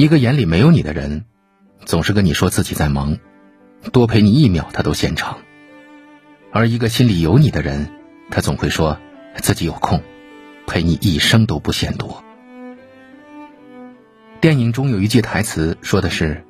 [0.00, 1.26] 一个眼里没有你的人，
[1.84, 3.18] 总是跟你说自己在忙，
[3.92, 5.36] 多陪你一秒他都嫌长；
[6.52, 7.90] 而一个心里有你的人，
[8.30, 8.98] 他总会说
[9.42, 10.02] 自己有空，
[10.66, 12.24] 陪你一生都不嫌多。
[14.40, 16.46] 电影中有一句台词说的是：“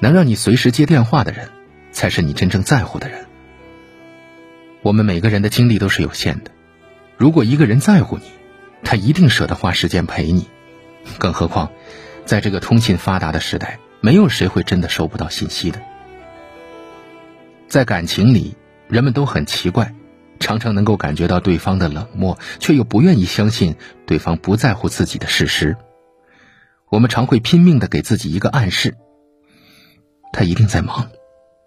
[0.00, 1.50] 能让你随时接电话的人，
[1.90, 3.26] 才是你真正在乎的人。”
[4.80, 6.50] 我们每个人的精力都是有限的，
[7.18, 8.24] 如果一个人在乎你，
[8.82, 10.48] 他一定舍得花时间陪你。
[11.18, 11.72] 更何况，
[12.24, 15.80] 在这个通信发达的时代，没有谁会真的收不到信息的。
[17.68, 18.56] 在感情里，
[18.88, 19.94] 人们都很奇怪，
[20.38, 25.76] 常常能够感觉到对方的冷漠，却又不愿意相信对方不在乎自己的事实。
[26.90, 28.94] 我们常会拼命的给自己一个暗示：
[30.32, 31.08] 他一定在忙，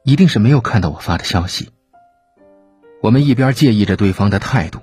[0.03, 1.69] 一定是没有看到我发的消息。
[3.01, 4.79] 我们一边介意着对方的态度，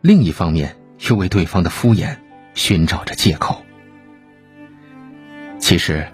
[0.00, 2.16] 另一方面又为对方的敷衍
[2.54, 3.62] 寻找着借口。
[5.58, 6.06] 其实，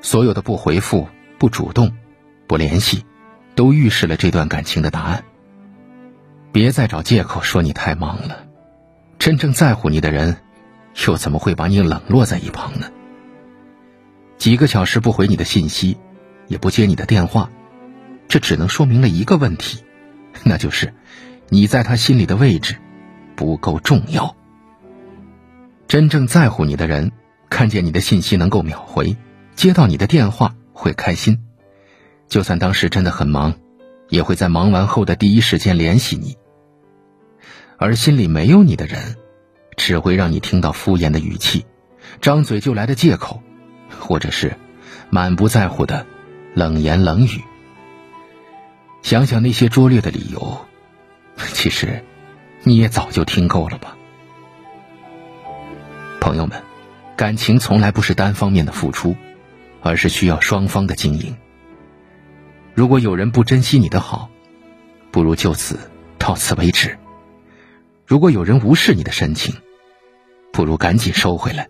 [0.00, 1.08] 所有的不回复、
[1.38, 1.92] 不主动、
[2.46, 3.04] 不联系，
[3.54, 5.24] 都预示了这段感情的答案。
[6.52, 8.46] 别再找借口说你太忙了，
[9.18, 10.36] 真正在乎你的人，
[11.06, 12.90] 又怎么会把你冷落在一旁呢？
[14.38, 15.98] 几个小时不回你的信息，
[16.46, 17.50] 也不接你的电话，
[18.28, 19.84] 这只能说明了一个问题。
[20.44, 20.94] 那就是，
[21.48, 22.76] 你在他心里的位置
[23.34, 24.36] 不够重要。
[25.88, 27.12] 真正在乎你的人，
[27.48, 29.16] 看见你的信息能够秒回，
[29.54, 31.40] 接到你的电话会开心，
[32.28, 33.54] 就算当时真的很忙，
[34.08, 36.36] 也会在忙完后的第一时间联系你。
[37.78, 39.16] 而心里没有你的人，
[39.76, 41.66] 只会让你听到敷衍的语气，
[42.20, 43.42] 张嘴就来的借口，
[44.00, 44.56] 或者是
[45.10, 46.06] 满不在乎的
[46.54, 47.42] 冷言冷语。
[49.02, 50.66] 想想那些拙劣的理由，
[51.36, 52.02] 其实
[52.64, 53.96] 你也早就听够了吧。
[56.20, 56.60] 朋友们，
[57.16, 59.16] 感情从来不是单方面的付出，
[59.82, 61.34] 而是需要双方的经营。
[62.74, 64.28] 如果有人不珍惜你的好，
[65.10, 65.78] 不如就此
[66.18, 66.90] 到此为止；
[68.04, 69.54] 如果有人无视你的深情，
[70.52, 71.68] 不如赶紧收回来。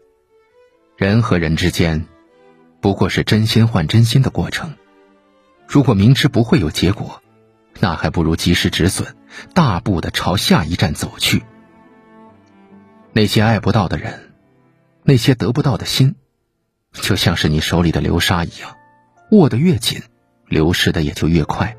[0.96, 2.06] 人和人之间，
[2.80, 4.74] 不过是真心换真心的过程。
[5.68, 7.22] 如果明知不会有结果，
[7.78, 9.14] 那还不如及时止损，
[9.54, 11.44] 大步的朝下一站走去。
[13.12, 14.25] 那些爱不到的人，
[15.08, 16.16] 那些得不到的心，
[16.92, 18.76] 就像是你手里的流沙一样，
[19.30, 20.02] 握得越紧，
[20.48, 21.76] 流失的也就越快。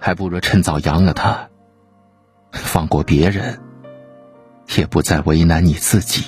[0.00, 1.50] 还不如趁早扬了它，
[2.50, 3.60] 放过别人，
[4.74, 6.24] 也不再为难你自己。